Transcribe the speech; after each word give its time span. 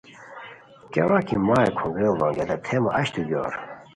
کیاوت 0.91 1.21
کی 1.27 1.35
مہ 1.45 1.55
ہیہ 1.61 1.75
کھونگیر 1.77 2.11
ڑینگیتائے 2.19 2.57
تھے 2.65 2.75
مہ 2.83 2.91
اچتو 2.99 3.21
گیور 3.29 3.51